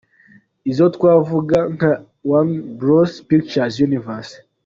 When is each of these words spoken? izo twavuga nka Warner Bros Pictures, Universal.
izo 0.71 0.85
twavuga 0.95 1.57
nka 1.75 1.91
Warner 2.29 2.63
Bros 2.77 3.11
Pictures, 3.27 3.75
Universal. 3.87 4.39